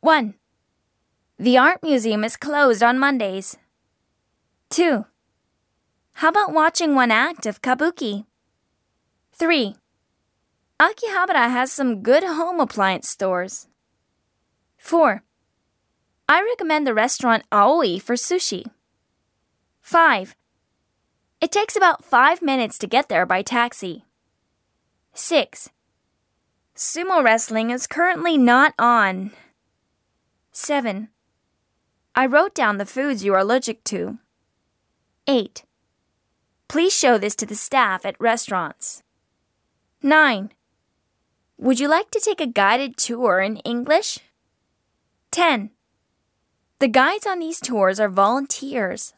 1. 0.00 0.34
The 1.40 1.58
art 1.58 1.82
museum 1.82 2.22
is 2.22 2.36
closed 2.36 2.84
on 2.84 3.00
Mondays. 3.00 3.56
2. 4.70 5.06
How 6.12 6.28
about 6.28 6.52
watching 6.52 6.94
one 6.94 7.10
act 7.10 7.46
of 7.46 7.62
kabuki? 7.62 8.24
3. 9.32 9.74
Akihabara 10.80 11.50
has 11.50 11.72
some 11.72 12.02
good 12.02 12.22
home 12.22 12.60
appliance 12.60 13.08
stores. 13.08 13.66
4. 14.76 15.24
I 16.28 16.42
recommend 16.42 16.86
the 16.86 16.94
restaurant 16.94 17.42
Aoi 17.50 17.98
for 17.98 18.14
sushi. 18.14 18.70
5. 19.80 20.36
It 21.40 21.50
takes 21.50 21.76
about 21.76 22.04
5 22.04 22.40
minutes 22.40 22.78
to 22.78 22.86
get 22.86 23.08
there 23.08 23.26
by 23.26 23.42
taxi. 23.42 24.04
6. 25.14 25.70
Sumo 26.76 27.24
wrestling 27.24 27.70
is 27.70 27.88
currently 27.88 28.38
not 28.38 28.74
on. 28.78 29.32
7. 30.60 31.08
I 32.16 32.26
wrote 32.26 32.52
down 32.52 32.78
the 32.78 32.84
foods 32.84 33.24
you 33.24 33.32
are 33.32 33.38
allergic 33.38 33.84
to. 33.84 34.18
8. 35.28 35.62
Please 36.66 36.92
show 36.92 37.16
this 37.16 37.36
to 37.36 37.46
the 37.46 37.54
staff 37.54 38.04
at 38.04 38.20
restaurants. 38.20 39.04
9. 40.02 40.50
Would 41.58 41.78
you 41.78 41.86
like 41.86 42.10
to 42.10 42.20
take 42.20 42.40
a 42.40 42.46
guided 42.46 42.96
tour 42.96 43.38
in 43.38 43.58
English? 43.58 44.18
10. 45.30 45.70
The 46.80 46.88
guides 46.88 47.26
on 47.26 47.38
these 47.38 47.60
tours 47.60 48.00
are 48.00 48.08
volunteers. 48.08 49.14